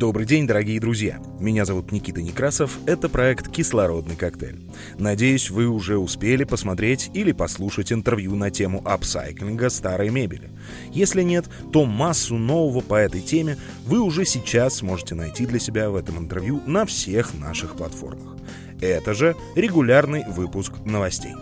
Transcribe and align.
Добрый 0.00 0.24
день, 0.24 0.46
дорогие 0.46 0.80
друзья! 0.80 1.20
Меня 1.38 1.66
зовут 1.66 1.92
Никита 1.92 2.22
Некрасов, 2.22 2.78
это 2.86 3.10
проект 3.10 3.52
«Кислородный 3.52 4.16
коктейль». 4.16 4.58
Надеюсь, 4.96 5.50
вы 5.50 5.66
уже 5.66 5.98
успели 5.98 6.44
посмотреть 6.44 7.10
или 7.12 7.32
послушать 7.32 7.92
интервью 7.92 8.34
на 8.34 8.50
тему 8.50 8.80
апсайклинга 8.82 9.68
старой 9.68 10.08
мебели. 10.08 10.48
Если 10.90 11.22
нет, 11.22 11.50
то 11.70 11.84
массу 11.84 12.36
нового 12.36 12.80
по 12.80 12.94
этой 12.94 13.20
теме 13.20 13.58
вы 13.84 14.00
уже 14.00 14.24
сейчас 14.24 14.76
сможете 14.76 15.14
найти 15.14 15.44
для 15.44 15.58
себя 15.58 15.90
в 15.90 15.96
этом 15.96 16.16
интервью 16.16 16.62
на 16.64 16.86
всех 16.86 17.34
наших 17.34 17.76
платформах. 17.76 18.38
Это 18.80 19.12
же 19.12 19.36
регулярный 19.54 20.24
выпуск 20.26 20.72
новостей. 20.86 21.34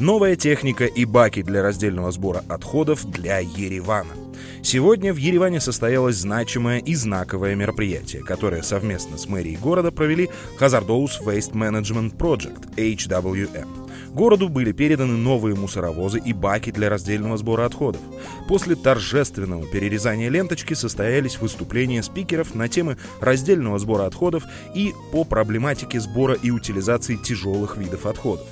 Новая 0.00 0.34
техника 0.34 0.84
и 0.84 1.04
баки 1.04 1.42
для 1.42 1.62
раздельного 1.62 2.10
сбора 2.10 2.42
отходов 2.48 3.08
для 3.08 3.38
Еревана. 3.38 4.25
Сегодня 4.62 5.12
в 5.12 5.16
Ереване 5.16 5.60
состоялось 5.60 6.16
значимое 6.16 6.78
и 6.78 6.94
знаковое 6.94 7.54
мероприятие, 7.54 8.22
которое 8.22 8.62
совместно 8.62 9.16
с 9.16 9.28
мэрией 9.28 9.56
города 9.56 9.90
провели 9.92 10.28
Hazardous 10.58 11.22
Waste 11.24 11.52
Management 11.52 12.16
Project, 12.16 12.74
HWM. 12.76 13.86
Городу 14.12 14.48
были 14.48 14.72
переданы 14.72 15.14
новые 15.16 15.54
мусоровозы 15.54 16.18
и 16.18 16.32
баки 16.32 16.70
для 16.72 16.88
раздельного 16.88 17.36
сбора 17.36 17.66
отходов. 17.66 18.00
После 18.48 18.74
торжественного 18.74 19.66
перерезания 19.66 20.30
ленточки 20.30 20.74
состоялись 20.74 21.38
выступления 21.38 22.02
спикеров 22.02 22.54
на 22.54 22.68
темы 22.68 22.96
раздельного 23.20 23.78
сбора 23.78 24.06
отходов 24.06 24.44
и 24.74 24.94
по 25.12 25.24
проблематике 25.24 26.00
сбора 26.00 26.34
и 26.34 26.50
утилизации 26.50 27.16
тяжелых 27.16 27.76
видов 27.76 28.06
отходов. 28.06 28.46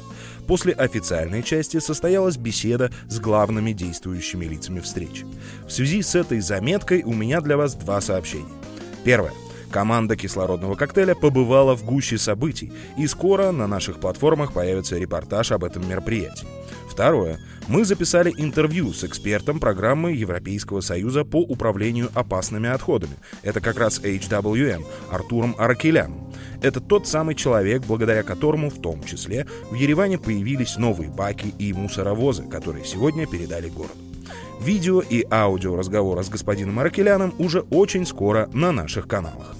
После 0.46 0.72
официальной 0.72 1.42
части 1.42 1.78
состоялась 1.80 2.36
беседа 2.36 2.90
с 3.08 3.18
главными 3.18 3.72
действующими 3.72 4.44
лицами 4.44 4.80
встречи. 4.80 5.26
В 5.66 5.70
связи 5.70 6.02
с 6.02 6.14
этой 6.14 6.40
заметкой 6.40 7.02
у 7.02 7.12
меня 7.12 7.40
для 7.40 7.56
вас 7.56 7.74
два 7.74 8.00
сообщения. 8.00 8.52
Первое. 9.04 9.32
Команда 9.70 10.16
кислородного 10.16 10.76
коктейля 10.76 11.16
побывала 11.16 11.74
в 11.74 11.84
гуще 11.84 12.16
событий, 12.16 12.72
и 12.96 13.08
скоро 13.08 13.50
на 13.50 13.66
наших 13.66 13.98
платформах 13.98 14.52
появится 14.52 14.96
репортаж 14.96 15.50
об 15.50 15.64
этом 15.64 15.88
мероприятии. 15.88 16.46
Второе. 16.88 17.40
Мы 17.66 17.84
записали 17.84 18.32
интервью 18.36 18.92
с 18.92 19.02
экспертом 19.02 19.58
программы 19.58 20.12
Европейского 20.12 20.80
Союза 20.80 21.24
по 21.24 21.40
управлению 21.40 22.08
опасными 22.14 22.68
отходами. 22.68 23.16
Это 23.42 23.60
как 23.60 23.78
раз 23.78 24.00
HWM, 24.00 24.84
Артуром 25.10 25.56
Аракеляном. 25.58 26.23
Это 26.64 26.80
тот 26.80 27.06
самый 27.06 27.34
человек, 27.34 27.84
благодаря 27.86 28.22
которому, 28.22 28.70
в 28.70 28.80
том 28.80 29.02
числе, 29.04 29.46
в 29.70 29.74
Ереване 29.74 30.16
появились 30.16 30.78
новые 30.78 31.10
баки 31.10 31.52
и 31.58 31.74
мусоровозы, 31.74 32.44
которые 32.44 32.86
сегодня 32.86 33.26
передали 33.26 33.68
городу. 33.68 33.92
Видео 34.62 35.02
и 35.02 35.26
аудио 35.30 35.76
разговора 35.76 36.22
с 36.22 36.30
господином 36.30 36.78
Аракеляном 36.78 37.34
уже 37.38 37.60
очень 37.70 38.06
скоро 38.06 38.48
на 38.54 38.72
наших 38.72 39.06
каналах. 39.06 39.54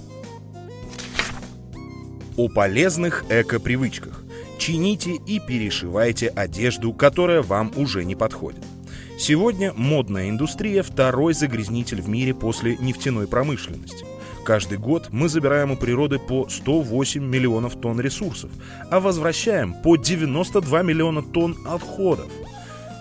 О 2.39 2.49
полезных 2.49 3.27
эко-привычках. 3.29 4.25
Чините 4.57 5.17
и 5.27 5.41
перешивайте 5.41 6.29
одежду, 6.29 6.95
которая 6.95 7.43
вам 7.43 7.71
уже 7.77 8.07
не 8.07 8.15
подходит. 8.15 8.65
Сегодня 9.19 9.75
модная 9.77 10.31
индустрия– 10.31 10.83
второй 10.83 11.35
загрязнитель 11.35 12.01
в 12.01 12.09
мире 12.09 12.33
после 12.33 12.79
нефтяной 12.79 13.27
промышленности. 13.27 14.07
Каждый 14.45 14.79
год 14.79 15.09
мы 15.11 15.29
забираем 15.29 15.71
у 15.71 15.77
природы 15.77 16.19
по 16.19 16.49
108 16.49 17.23
миллионов 17.25 17.81
тонн 17.81 18.01
ресурсов, 18.01 18.51
а 18.91 19.01
возвращаем 19.01 19.75
по 19.75 19.97
92 19.97 20.83
миллиона 20.83 21.23
тонн 21.23 21.57
отходов– 21.67 22.31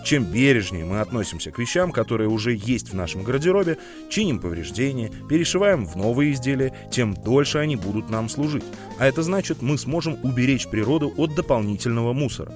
чем 0.04 0.24
бережнее 0.24 0.84
мы 0.84 1.00
относимся 1.00 1.50
к 1.50 1.58
вещам, 1.58 1.90
которые 1.90 2.28
уже 2.28 2.54
есть 2.54 2.90
в 2.90 2.94
нашем 2.94 3.22
гардеробе, 3.22 3.78
чиним 4.10 4.38
повреждения, 4.38 5.10
перешиваем 5.30 5.86
в 5.86 5.96
новые 5.96 6.34
изделия, 6.34 6.74
тем 6.90 7.14
дольше 7.14 7.56
они 7.56 7.76
будут 7.76 8.10
нам 8.10 8.28
служить. 8.28 8.64
А 8.98 9.06
это 9.06 9.22
значит, 9.22 9.62
мы 9.62 9.78
сможем 9.78 10.18
уберечь 10.22 10.68
природу 10.68 11.10
от 11.16 11.34
дополнительного 11.34 12.12
мусора. 12.12 12.52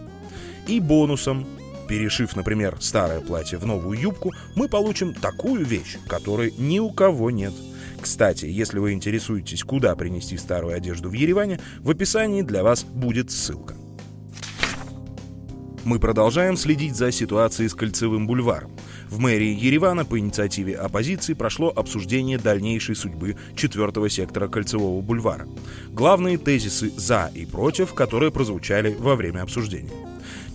И 0.66 0.78
бонусом 0.78 1.46
Перешив, 1.88 2.36
например, 2.36 2.76
старое 2.80 3.20
платье 3.20 3.56
в 3.56 3.64
новую 3.64 3.98
юбку, 3.98 4.34
мы 4.54 4.68
получим 4.68 5.14
такую 5.14 5.64
вещь, 5.64 5.96
которой 6.06 6.52
ни 6.58 6.78
у 6.78 6.90
кого 6.90 7.30
нет. 7.30 7.54
Кстати, 8.00 8.46
если 8.46 8.78
вы 8.78 8.92
интересуетесь, 8.92 9.64
куда 9.64 9.94
принести 9.96 10.36
старую 10.36 10.74
одежду 10.74 11.10
в 11.10 11.12
Ереване, 11.12 11.60
в 11.80 11.90
описании 11.90 12.42
для 12.42 12.62
вас 12.62 12.84
будет 12.84 13.30
ссылка. 13.30 13.74
Мы 15.84 15.98
продолжаем 15.98 16.56
следить 16.56 16.96
за 16.96 17.10
ситуацией 17.10 17.68
с 17.68 17.74
Кольцевым 17.74 18.26
бульваром. 18.26 18.72
В 19.08 19.20
мэрии 19.20 19.56
Еревана 19.58 20.04
по 20.04 20.18
инициативе 20.18 20.76
оппозиции 20.76 21.32
прошло 21.32 21.72
обсуждение 21.74 22.36
дальнейшей 22.36 22.94
судьбы 22.94 23.36
четвертого 23.56 24.10
сектора 24.10 24.48
Кольцевого 24.48 25.00
бульвара. 25.00 25.48
Главные 25.88 26.36
тезисы 26.36 26.92
«за» 26.94 27.30
и 27.34 27.46
«против», 27.46 27.94
которые 27.94 28.30
прозвучали 28.30 28.94
во 28.98 29.16
время 29.16 29.40
обсуждения. 29.40 30.07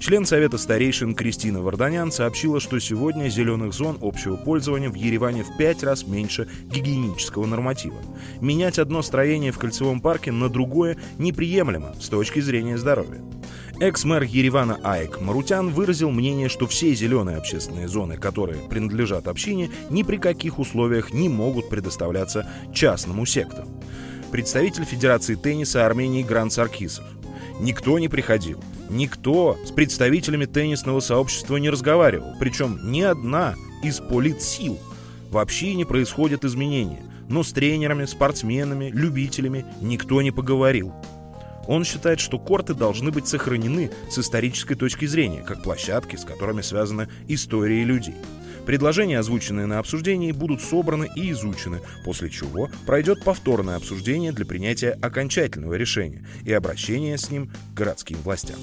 Член 0.03 0.25
Совета 0.25 0.57
старейшин 0.57 1.15
Кристина 1.15 1.61
Варданян 1.61 2.11
сообщила, 2.11 2.59
что 2.59 2.77
сегодня 2.79 3.29
зеленых 3.29 3.73
зон 3.73 3.97
общего 4.01 4.35
пользования 4.35 4.89
в 4.89 4.95
Ереване 4.95 5.45
в 5.45 5.55
пять 5.55 5.81
раз 5.81 6.05
меньше 6.05 6.49
гигиенического 6.65 7.45
норматива. 7.45 7.95
Менять 8.41 8.79
одно 8.79 9.01
строение 9.01 9.53
в 9.53 9.59
кольцевом 9.59 10.01
парке 10.01 10.33
на 10.33 10.49
другое 10.49 10.97
неприемлемо 11.19 11.95
с 12.01 12.09
точки 12.09 12.41
зрения 12.41 12.77
здоровья. 12.77 13.21
Экс-мэр 13.79 14.23
Еревана 14.23 14.77
Аек 14.83 15.21
Марутян 15.21 15.69
выразил 15.69 16.11
мнение, 16.11 16.49
что 16.49 16.67
все 16.67 16.93
зеленые 16.93 17.37
общественные 17.37 17.87
зоны, 17.87 18.17
которые 18.17 18.59
принадлежат 18.59 19.29
общине, 19.29 19.71
ни 19.89 20.03
при 20.03 20.17
каких 20.17 20.59
условиях 20.59 21.13
не 21.13 21.29
могут 21.29 21.69
предоставляться 21.69 22.45
частному 22.73 23.25
сектору. 23.25 23.69
Представитель 24.33 24.83
Федерации 24.83 25.35
тенниса 25.35 25.85
Армении 25.85 26.23
Гранд 26.23 26.51
Саркисов. 26.51 27.05
Никто 27.59 27.99
не 27.99 28.07
приходил. 28.07 28.59
Никто 28.89 29.57
с 29.65 29.71
представителями 29.71 30.45
теннисного 30.45 30.99
сообщества 30.99 31.57
не 31.57 31.69
разговаривал. 31.69 32.35
Причем 32.39 32.79
ни 32.91 33.01
одна 33.01 33.55
из 33.83 33.99
политсил. 33.99 34.79
Вообще 35.29 35.73
не 35.75 35.85
происходят 35.85 36.45
изменения. 36.45 37.01
Но 37.29 37.43
с 37.43 37.51
тренерами, 37.53 38.05
спортсменами, 38.05 38.89
любителями 38.93 39.65
никто 39.81 40.21
не 40.21 40.31
поговорил. 40.31 40.93
Он 41.67 41.85
считает, 41.85 42.19
что 42.19 42.37
корты 42.37 42.73
должны 42.73 43.11
быть 43.11 43.27
сохранены 43.27 43.89
с 44.09 44.19
исторической 44.19 44.75
точки 44.75 45.05
зрения, 45.05 45.41
как 45.41 45.63
площадки, 45.63 46.17
с 46.17 46.25
которыми 46.25 46.61
связана 46.61 47.07
история 47.27 47.83
людей. 47.85 48.15
Предложения, 48.65 49.19
озвученные 49.19 49.65
на 49.65 49.79
обсуждении, 49.79 50.31
будут 50.31 50.61
собраны 50.61 51.09
и 51.15 51.31
изучены, 51.31 51.81
после 52.05 52.29
чего 52.29 52.69
пройдет 52.85 53.23
повторное 53.23 53.75
обсуждение 53.75 54.31
для 54.31 54.45
принятия 54.45 54.97
окончательного 55.01 55.73
решения 55.73 56.25
и 56.45 56.53
обращения 56.53 57.17
с 57.17 57.29
ним 57.29 57.47
к 57.47 57.77
городским 57.77 58.17
властям. 58.23 58.57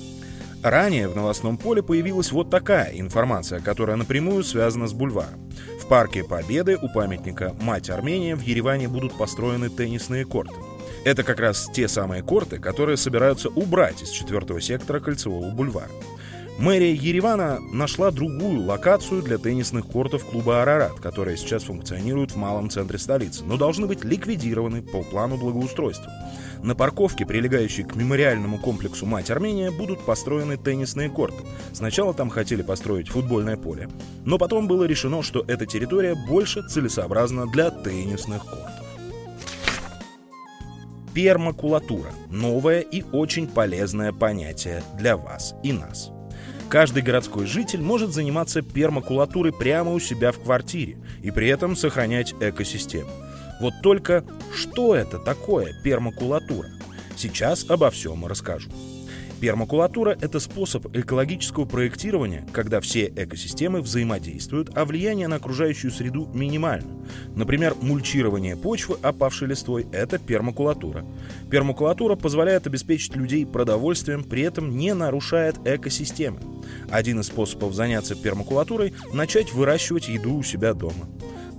Ранее 0.63 1.09
в 1.09 1.17
новостном 1.17 1.57
поле 1.57 1.83
появилась 1.83 2.33
вот 2.33 2.51
такая 2.51 2.93
информация, 2.93 3.61
которая 3.61 3.97
напрямую 3.97 4.45
связана 4.45 4.87
с 4.87 4.93
бульваром. 4.93 5.51
В 5.83 5.87
парке 5.87 6.23
Победы 6.23 6.77
у 6.81 6.89
памятника 6.89 7.57
«Мать 7.63 7.89
Армения» 7.89 8.37
в 8.37 8.43
Ереване 8.43 8.87
будут 8.87 9.17
построены 9.17 9.71
теннисные 9.71 10.27
корты. 10.27 10.55
Это 11.05 11.23
как 11.23 11.41
раз 11.41 11.71
те 11.73 11.89
самые 11.89 12.23
корты, 12.23 12.59
которые 12.59 12.99
собираются 12.99 13.49
убрать 13.49 14.03
из 14.03 14.11
четвертого 14.11 14.61
сектора 14.61 15.01
Кольцевого 15.01 15.51
бульвара. 15.51 15.89
Мэрия 16.61 16.93
Еревана 16.93 17.59
нашла 17.73 18.11
другую 18.11 18.67
локацию 18.67 19.23
для 19.23 19.39
теннисных 19.39 19.87
кортов 19.87 20.27
клуба 20.27 20.61
«Арарат», 20.61 21.01
которые 21.01 21.39
сейчас 21.39 21.63
функционируют 21.63 22.33
в 22.33 22.37
малом 22.37 22.69
центре 22.69 22.99
столицы, 22.99 23.45
но 23.45 23.57
должны 23.57 23.87
быть 23.87 24.05
ликвидированы 24.05 24.83
по 24.83 25.03
плану 25.03 25.39
благоустройства. 25.39 26.13
На 26.63 26.75
парковке, 26.75 27.25
прилегающей 27.25 27.83
к 27.83 27.97
мемориальному 27.97 28.59
комплексу 28.59 29.07
«Мать 29.07 29.31
Армения», 29.31 29.71
будут 29.71 30.05
построены 30.05 30.59
теннисные 30.59 31.09
корты. 31.09 31.43
Сначала 31.73 32.13
там 32.13 32.29
хотели 32.29 32.61
построить 32.61 33.09
футбольное 33.09 33.57
поле, 33.57 33.89
но 34.27 34.37
потом 34.37 34.69
было 34.69 34.85
решено, 34.85 35.23
что 35.23 35.43
эта 35.49 35.65
территория 35.65 36.15
больше 36.15 36.61
целесообразна 36.69 37.47
для 37.47 37.71
теннисных 37.71 38.45
кортов. 38.45 38.85
Пермакулатура– 41.15 42.11
новое 42.31 42.81
и 42.81 43.03
очень 43.13 43.49
полезное 43.49 44.13
понятие 44.13 44.83
для 44.99 45.17
вас 45.17 45.55
и 45.63 45.73
нас. 45.73 46.13
Каждый 46.71 47.03
городской 47.03 47.47
житель 47.47 47.81
может 47.81 48.15
заниматься 48.15 48.63
пермакулатурой 48.63 49.53
прямо 49.53 49.93
у 49.93 49.99
себя 49.99 50.31
в 50.31 50.39
квартире 50.39 50.99
и 51.21 51.33
при 51.33 51.49
этом 51.49 51.75
сохранять 51.75 52.33
экосистему. 52.39 53.11
Вот 53.61 53.75
только 53.83 54.25
что 54.55 54.95
это 54.95 55.19
такое 55.19 55.75
пермакулатура? 55.83 56.69
Сейчас 57.17 57.69
обо 57.69 57.91
всем 57.91 58.25
расскажу. 58.25 58.71
Пермакулатура— 59.41 60.19
это 60.21 60.39
способ 60.39 60.95
экологического 60.95 61.65
проектирования, 61.65 62.47
когда 62.53 62.81
все 62.81 63.07
экосистемы 63.17 63.81
взаимодействуют, 63.81 64.71
а 64.77 64.85
влияние 64.85 65.29
на 65.29 65.37
окружающую 65.37 65.91
среду 65.91 66.29
минимально. 66.35 67.07
Например, 67.35 67.75
мульчирование 67.81 68.55
почвы 68.55 68.99
опавшей 69.01 69.49
листвой— 69.49 69.87
это 69.93 70.19
пермакулатура. 70.19 71.07
Пермакулатура 71.51 72.17
позволяет 72.17 72.67
обеспечить 72.67 73.17
людей 73.17 73.47
продовольствием, 73.47 74.25
при 74.25 74.43
этом 74.43 74.77
не 74.77 74.93
нарушает 74.93 75.57
экосистемы. 75.65 76.41
Один 76.91 77.21
из 77.21 77.29
способов 77.29 77.73
заняться 77.75 78.15
пермакулатурой— 78.15 78.93
начать 79.15 79.55
выращивать 79.55 80.09
еду 80.09 80.35
у 80.35 80.43
себя 80.43 80.75
дома. 80.75 81.09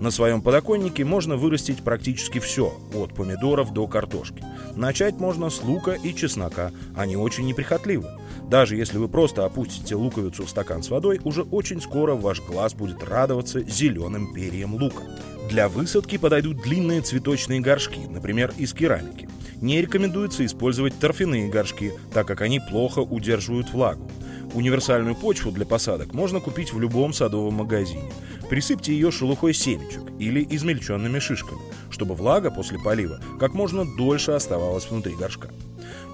На 0.01 0.09
своем 0.09 0.41
подоконнике 0.41 1.05
можно 1.05 1.37
вырастить 1.37 1.83
практически 1.83 2.39
все, 2.39 2.73
от 2.95 3.13
помидоров 3.13 3.71
до 3.71 3.85
картошки. 3.85 4.43
Начать 4.75 5.19
можно 5.19 5.51
с 5.51 5.61
лука 5.61 5.91
и 5.91 6.15
чеснока, 6.15 6.71
они 6.95 7.15
очень 7.15 7.45
неприхотливы. 7.45 8.07
Даже 8.49 8.75
если 8.75 8.97
вы 8.97 9.07
просто 9.07 9.45
опустите 9.45 9.93
луковицу 9.93 10.47
в 10.47 10.49
стакан 10.49 10.81
с 10.81 10.89
водой, 10.89 11.21
уже 11.23 11.43
очень 11.43 11.79
скоро 11.79 12.15
ваш 12.15 12.41
глаз 12.41 12.73
будет 12.73 13.03
радоваться 13.03 13.61
зеленым 13.61 14.33
перьям 14.33 14.73
лука. 14.73 15.03
Для 15.51 15.69
высадки 15.69 16.17
подойдут 16.17 16.63
длинные 16.63 17.01
цветочные 17.01 17.59
горшки, 17.59 17.99
например, 18.09 18.51
из 18.57 18.73
керамики. 18.73 19.29
Не 19.61 19.81
рекомендуется 19.81 20.43
использовать 20.43 20.97
торфяные 20.97 21.47
горшки, 21.47 21.93
так 22.11 22.25
как 22.25 22.41
они 22.41 22.59
плохо 22.59 23.01
удерживают 23.01 23.69
влагу. 23.69 24.09
Универсальную 24.53 25.15
почву 25.15 25.51
для 25.51 25.65
посадок 25.65 26.13
можно 26.13 26.41
купить 26.41 26.73
в 26.73 26.79
любом 26.79 27.13
садовом 27.13 27.55
магазине. 27.55 28.11
Присыпьте 28.49 28.93
ее 28.93 29.09
шелухой 29.09 29.53
семечек 29.53 30.03
или 30.19 30.45
измельченными 30.49 31.19
шишками, 31.19 31.61
чтобы 31.89 32.15
влага 32.15 32.51
после 32.51 32.77
полива 32.77 33.19
как 33.39 33.53
можно 33.53 33.85
дольше 33.85 34.31
оставалась 34.31 34.89
внутри 34.89 35.15
горшка. 35.15 35.49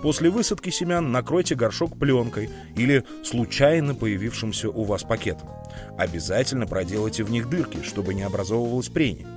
После 0.03 0.29
высадки 0.29 0.69
семян 0.69 1.11
накройте 1.11 1.55
горшок 1.55 1.97
пленкой 1.97 2.49
или 2.75 3.03
случайно 3.23 3.95
появившимся 3.95 4.69
у 4.69 4.83
вас 4.83 5.03
пакетом. 5.03 5.49
Обязательно 5.97 6.67
проделайте 6.67 7.23
в 7.23 7.31
них 7.31 7.49
дырки, 7.49 7.81
чтобы 7.83 8.13
не 8.13 8.21
образовывалось 8.21 8.89
прение. 8.89 9.27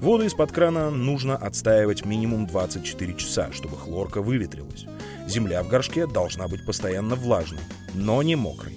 Воду 0.00 0.24
из-под 0.24 0.52
крана 0.52 0.90
нужно 0.90 1.36
отстаивать 1.36 2.04
минимум 2.04 2.46
24 2.46 3.14
часа, 3.14 3.48
чтобы 3.52 3.76
хлорка 3.76 4.20
выветрилась. 4.20 4.84
Земля 5.26 5.62
в 5.62 5.68
горшке 5.68 6.06
должна 6.06 6.48
быть 6.48 6.64
постоянно 6.64 7.14
влажной, 7.14 7.60
но 7.94 8.22
не 8.22 8.36
мокрой. 8.36 8.74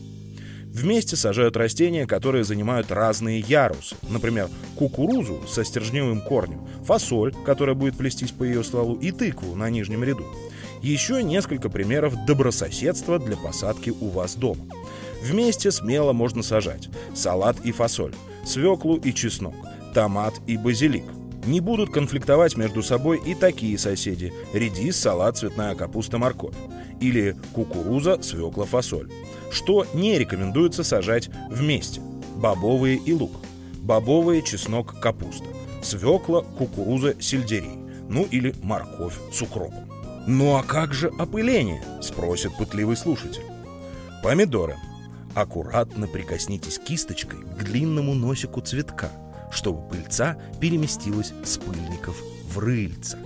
Вместе 0.73 1.15
сажают 1.15 1.55
растения, 1.55 2.07
которые 2.07 2.43
занимают 2.43 2.91
разные 2.91 3.39
ярусы. 3.39 3.95
Например, 4.09 4.49
кукурузу 4.75 5.43
со 5.47 5.63
стержневым 5.63 6.19
корнем, 6.21 6.67
фасоль, 6.83 7.33
которая 7.45 7.75
будет 7.75 7.95
плестись 7.95 8.31
по 8.31 8.43
ее 8.43 8.63
стволу, 8.63 8.95
и 8.95 9.11
тыкву 9.11 9.55
на 9.55 9.69
нижнем 9.69 10.03
ряду. 10.03 10.25
Еще 10.81 11.21
несколько 11.21 11.69
примеров 11.69 12.25
добрососедства 12.25 13.19
для 13.19 13.37
посадки 13.37 13.93
у 14.01 14.09
вас 14.09 14.33
дома. 14.33 14.65
Вместе 15.21 15.71
смело 15.71 16.11
можно 16.11 16.41
сажать 16.41 16.89
салат 17.13 17.57
и 17.63 17.71
фасоль, 17.71 18.15
свеклу 18.43 18.97
и 18.97 19.13
чеснок, 19.13 19.55
томат 19.93 20.33
и 20.47 20.57
базилик. 20.57 21.05
Не 21.45 21.59
будут 21.59 21.91
конфликтовать 21.91 22.55
между 22.55 22.81
собой 22.81 23.21
и 23.25 23.35
такие 23.35 23.77
соседи– 23.77 24.33
редис, 24.53 24.97
салат, 24.97 25.37
цветная 25.37 25.75
капуста, 25.75 26.17
морковь. 26.17 26.55
Или 27.01 27.35
кукуруза, 27.53 28.21
свекла, 28.21 28.65
фасоль. 28.65 29.09
Что 29.51 29.85
не 29.93 30.17
рекомендуется 30.17 30.83
сажать 30.83 31.29
вместе– 31.49 32.01
бобовые 32.35 32.97
и 32.97 33.13
лук. 33.13 33.31
Бобовые, 33.79 34.41
чеснок, 34.41 34.99
капуста. 35.01 35.45
Свекла, 35.81 36.41
кукуруза, 36.41 37.15
сельдерей. 37.19 37.77
Ну 38.07 38.23
или 38.31 38.55
морковь 38.61 39.17
с 39.31 39.41
укропом. 39.41 39.89
«Ну 40.25 40.55
а 40.55 40.63
как 40.63 40.93
же 40.93 41.11
опыление?»– 41.19 41.83
спросит 42.01 42.55
пытливый 42.57 42.95
слушатель. 42.95 43.43
Помидоры. 44.23 44.77
Аккуратно 45.35 46.07
прикоснитесь 46.07 46.79
кисточкой 46.79 47.39
к 47.39 47.63
длинному 47.63 48.13
носику 48.13 48.61
цветка, 48.61 49.11
чтобы 49.53 49.87
пыльца 49.87 50.37
переместилась 50.59 51.33
с 51.43 51.57
пыльников 51.57 52.21
в 52.49 52.59
рыльца. 52.59 53.17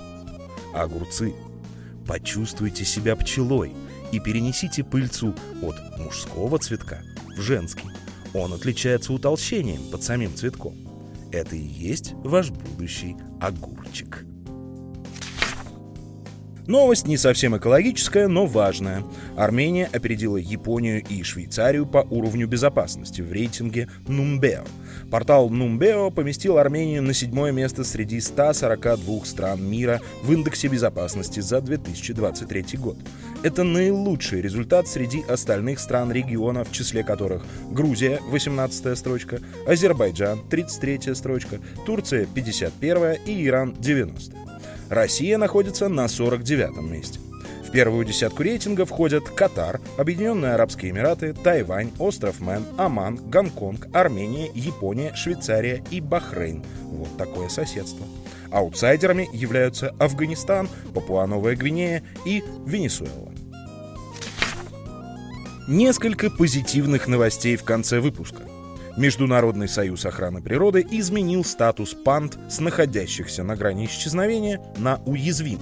Огурцы. 0.73 1.33
Почувствуйте 2.05 2.85
себя 2.85 3.15
пчелой 3.15 3.73
и 4.11 4.19
перенесите 4.19 4.83
пыльцу 4.83 5.33
от 5.61 5.75
мужского 5.97 6.59
цветка 6.59 7.01
в 7.35 7.41
женский. 7.41 7.89
Он 8.33 8.53
отличается 8.53 9.13
утолщением 9.13 9.89
под 9.91 10.03
самим 10.03 10.35
цветком. 10.35 10.75
Это 11.31 11.55
и 11.55 11.61
есть 11.61 12.13
ваш 12.23 12.51
будущий 12.51 13.15
огурчик. 13.41 14.25
Новость 16.67 17.07
не 17.07 17.15
совсем 17.15 17.55
экологическая, 17.55 18.27
но 18.27 18.45
важная. 18.45 19.01
Армения 19.37 19.89
опередила 19.93 20.35
Японию 20.35 21.01
и 21.01 21.23
Швейцарию 21.23 21.85
по 21.85 21.99
уровню 21.99 22.45
безопасности 22.45 23.21
в 23.21 23.31
рейтинге 23.31 23.87
Numbeo. 24.05 24.67
Портал 25.09 25.49
Numbeo 25.49 26.11
поместил 26.11 26.57
Армению 26.57 27.03
на 27.03 27.13
седьмое 27.13 27.53
место 27.53 27.85
среди 27.85 28.19
142 28.19 29.23
стран 29.23 29.63
мира 29.63 30.01
в 30.23 30.33
индексе 30.33 30.67
безопасности 30.67 31.39
за 31.39 31.61
2023 31.61 32.77
год. 32.77 32.97
Это 33.43 33.63
наилучший 33.63 34.41
результат 34.41 34.89
среди 34.89 35.21
остальных 35.21 35.79
стран 35.79 36.11
региона, 36.11 36.65
в 36.65 36.73
числе 36.73 37.01
которых 37.01 37.45
Грузия 37.71 38.19
18 38.27 38.97
строчка, 38.97 39.39
Азербайджан 39.65 40.41
33 40.49 41.15
строчка, 41.15 41.59
Турция 41.85 42.25
51 42.25 43.19
и 43.25 43.47
Иран 43.47 43.73
90. 43.79 44.47
Россия 44.89 45.37
находится 45.37 45.89
на 45.89 46.05
49-м 46.05 46.91
месте. 46.91 47.19
В 47.67 47.71
первую 47.71 48.05
десятку 48.05 48.43
рейтинга 48.43 48.85
входят 48.85 49.29
Катар, 49.29 49.81
Объединенные 49.97 50.53
Арабские 50.53 50.91
Эмираты, 50.91 51.33
Тайвань, 51.33 51.91
остров 51.99 52.39
Мэн, 52.39 52.65
Оман, 52.77 53.17
Гонконг, 53.17 53.87
Армения, 53.93 54.49
Япония, 54.53 55.13
Швейцария 55.15 55.83
и 55.91 55.99
Бахрейн. 55.99 56.63
Вот 56.83 57.17
такое 57.17 57.49
соседство. 57.49 58.05
Аутсайдерами 58.51 59.27
являются 59.33 59.93
Афганистан, 59.99 60.69
Папуа-Новая 60.93 61.57
Гвинея 61.57 62.03
и 62.25 62.41
Венесуэла. 62.65 63.33
Несколько 65.67 66.29
позитивных 66.29 67.09
новостей 67.09 67.57
в 67.57 67.63
конце 67.65 67.99
выпуска. 67.99 68.43
Международный 68.97 69.67
союз 69.67 70.05
охраны 70.07 70.41
природы 70.41 70.85
изменил 70.89 71.45
статус 71.45 71.93
панд 71.93 72.39
с 72.49 72.59
находящихся 72.59 73.43
на 73.43 73.55
грани 73.55 73.85
исчезновения 73.85 74.59
на 74.77 74.99
уязвим. 75.05 75.59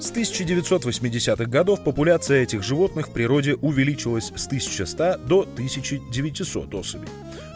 С 0.00 0.12
1980-х 0.12 1.44
годов 1.46 1.84
популяция 1.84 2.42
этих 2.42 2.64
животных 2.64 3.08
в 3.08 3.12
природе 3.12 3.54
увеличилась 3.54 4.32
с 4.34 4.46
1100 4.46 5.18
до 5.18 5.42
1900 5.42 6.74
особей. 6.74 7.08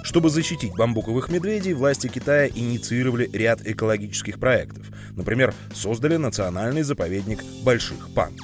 Чтобы 0.05 0.31
защитить 0.31 0.75
бамбуковых 0.75 1.31
медведей, 1.31 1.73
власти 1.73 2.07
Китая 2.07 2.49
инициировали 2.49 3.29
ряд 3.33 3.65
экологических 3.67 4.39
проектов. 4.39 4.87
Например, 5.17 5.53
создали 5.75 6.17
национальный 6.17 6.83
заповедник 6.83 7.45
больших 7.65 8.13
панд. 8.15 8.41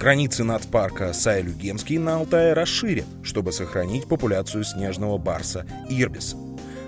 Границы 0.00 0.44
нацпарка 0.44 1.12
Сайлюгемский 1.12 1.98
на 1.98 2.16
Алтае 2.16 2.54
расширят, 2.54 3.04
чтобы 3.22 3.52
сохранить 3.52 4.06
популяцию 4.06 4.64
снежного 4.64 5.18
барса 5.18 5.66
Ирбиса. 5.90 6.38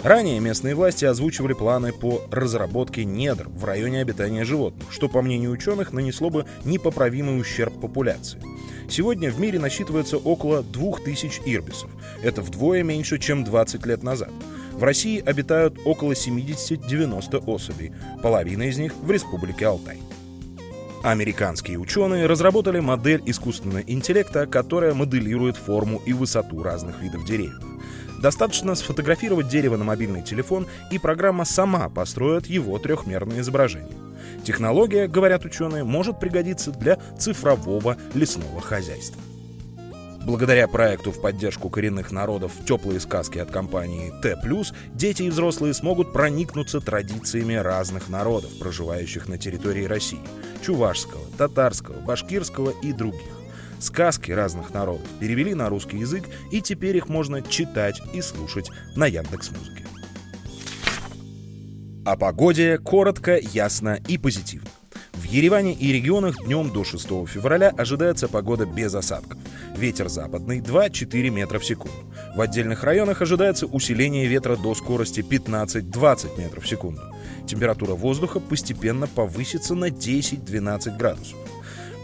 Ранее 0.02 0.40
местные 0.40 0.74
власти 0.74 1.04
озвучивали 1.04 1.52
планы 1.52 1.92
по 1.92 2.22
разработке 2.30 3.04
недр 3.04 3.50
в 3.50 3.66
районе 3.66 4.00
обитания 4.00 4.46
животных, 4.46 4.90
что, 4.90 5.10
по 5.10 5.20
мнению 5.20 5.50
ученых, 5.50 5.92
нанесло 5.92 6.30
бы 6.30 6.46
непоправимый 6.64 7.38
ущерб 7.38 7.78
популяции. 7.82 8.40
Сегодня 8.88 9.30
в 9.30 9.38
мире 9.38 9.58
насчитывается 9.58 10.16
около 10.16 10.62
2000 10.62 11.42
ирбисов. 11.44 11.90
Это 12.22 12.40
вдвое 12.40 12.82
меньше, 12.82 13.18
чем 13.18 13.44
20 13.44 13.84
лет 13.84 14.02
назад. 14.02 14.30
В 14.72 14.82
России 14.84 15.20
обитают 15.20 15.78
около 15.84 16.12
70-90 16.12 17.44
особей, 17.44 17.92
половина 18.22 18.62
из 18.62 18.78
них 18.78 18.94
в 19.02 19.10
республике 19.10 19.66
Алтай. 19.66 19.98
Американские 21.02 21.78
ученые 21.78 22.26
разработали 22.26 22.78
модель 22.78 23.22
искусственного 23.26 23.80
интеллекта, 23.80 24.46
которая 24.46 24.94
моделирует 24.94 25.56
форму 25.56 26.00
и 26.06 26.12
высоту 26.12 26.62
разных 26.62 27.00
видов 27.00 27.24
деревьев. 27.24 27.60
Достаточно 28.20 28.76
сфотографировать 28.76 29.48
дерево 29.48 29.76
на 29.76 29.82
мобильный 29.82 30.22
телефон, 30.22 30.68
и 30.92 31.00
программа 31.00 31.44
сама 31.44 31.88
построит 31.88 32.46
его 32.46 32.78
трехмерное 32.78 33.40
изображение. 33.40 33.98
Технология, 34.44 35.08
говорят 35.08 35.44
ученые, 35.44 35.82
может 35.82 36.20
пригодиться 36.20 36.70
для 36.70 36.98
цифрового 37.18 37.96
лесного 38.14 38.60
хозяйства. 38.60 39.20
Благодаря 40.24 40.68
проекту 40.68 41.10
в 41.10 41.20
поддержку 41.20 41.68
коренных 41.68 42.12
народов 42.12 42.52
«Теплые 42.64 43.00
сказки» 43.00 43.38
от 43.38 43.50
компании 43.50 44.12
Т+, 44.22 44.36
дети 44.94 45.24
и 45.24 45.30
взрослые 45.30 45.74
смогут 45.74 46.12
проникнуться 46.12 46.80
традициями 46.80 47.54
разных 47.54 48.08
народов, 48.08 48.56
проживающих 48.60 49.28
на 49.28 49.36
территории 49.36 49.84
России– 49.84 50.20
чувашского, 50.64 51.24
татарского, 51.36 51.98
башкирского 52.00 52.72
и 52.82 52.92
других. 52.92 53.32
Сказки 53.80 54.30
разных 54.30 54.72
народов 54.72 55.08
перевели 55.18 55.54
на 55.54 55.68
русский 55.68 55.98
язык, 55.98 56.28
и 56.52 56.60
теперь 56.60 56.96
их 56.96 57.08
можно 57.08 57.42
читать 57.42 58.00
и 58.14 58.20
слушать 58.20 58.70
на 58.94 59.06
Яндекс.Музыке. 59.06 59.86
О 62.04 62.16
погоде 62.16 62.78
коротко, 62.78 63.38
ясно 63.38 63.98
и 64.06 64.18
позитивно. 64.18 64.70
Ереване 65.32 65.72
и 65.72 65.92
регионах 65.94 66.44
днем 66.44 66.70
до 66.70 66.84
6 66.84 67.06
февраля 67.26 67.70
ожидается 67.70 68.28
погода 68.28 68.66
без 68.66 68.94
осадков. 68.94 69.38
Ветер 69.74 70.10
западный 70.10 70.60
2-4 70.60 71.30
метра 71.30 71.58
в 71.58 71.64
секунду. 71.64 71.96
В 72.36 72.40
отдельных 72.42 72.84
районах 72.84 73.22
ожидается 73.22 73.64
усиление 73.64 74.26
ветра 74.26 74.56
до 74.56 74.74
скорости 74.74 75.20
15-20 75.20 76.38
метров 76.38 76.64
в 76.64 76.68
секунду. 76.68 77.00
Температура 77.46 77.94
воздуха 77.94 78.40
постепенно 78.40 79.06
повысится 79.06 79.74
на 79.74 79.86
10-12 79.86 80.98
градусов. 80.98 81.38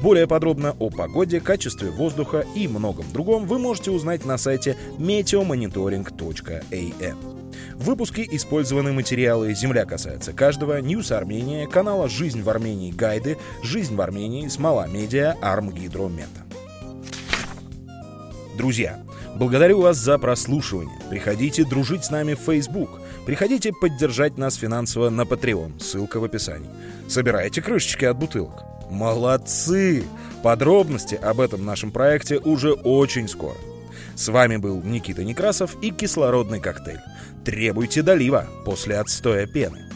Более 0.00 0.26
подробно 0.26 0.74
о 0.78 0.88
погоде, 0.88 1.38
качестве 1.38 1.90
воздуха 1.90 2.46
и 2.54 2.66
многом 2.66 3.04
другом 3.12 3.44
вы 3.44 3.58
можете 3.58 3.90
узнать 3.90 4.24
на 4.24 4.38
сайте 4.38 4.74
meteomonitoring.am. 4.96 7.37
В 7.78 7.84
выпуске 7.84 8.26
использованы 8.28 8.92
материалы 8.92 9.54
«Земля 9.54 9.84
касается 9.84 10.32
каждого», 10.32 10.80
«Ньюс 10.80 11.12
Армения», 11.12 11.68
канала 11.68 12.08
«Жизнь 12.08 12.42
в 12.42 12.50
Армении. 12.50 12.90
Гайды», 12.90 13.38
«Жизнь 13.62 13.94
в 13.94 14.00
Армении», 14.00 14.48
«Смола 14.48 14.88
Медиа», 14.88 15.36
«Арм 15.40 15.70
Гидромета». 15.70 16.42
Друзья, 18.56 18.98
благодарю 19.36 19.80
вас 19.80 19.96
за 19.96 20.18
прослушивание. 20.18 20.98
Приходите 21.08 21.64
дружить 21.64 22.04
с 22.04 22.10
нами 22.10 22.34
в 22.34 22.40
Facebook. 22.40 23.00
Приходите 23.24 23.72
поддержать 23.72 24.38
нас 24.38 24.56
финансово 24.56 25.08
на 25.08 25.22
Patreon. 25.22 25.80
Ссылка 25.80 26.18
в 26.18 26.24
описании. 26.24 26.68
Собирайте 27.08 27.62
крышечки 27.62 28.04
от 28.04 28.16
бутылок. 28.16 28.64
Молодцы! 28.90 30.02
Подробности 30.42 31.14
об 31.14 31.40
этом 31.40 31.64
нашем 31.64 31.92
проекте 31.92 32.38
уже 32.38 32.72
очень 32.72 33.28
скоро. 33.28 33.56
С 34.18 34.26
вами 34.32 34.56
был 34.56 34.82
Никита 34.82 35.22
Некрасов 35.22 35.76
и 35.80 35.92
кислородный 35.92 36.58
коктейль. 36.58 36.98
Требуйте 37.44 38.02
долива 38.02 38.48
после 38.64 38.98
отстоя 38.98 39.46
пены. 39.46 39.87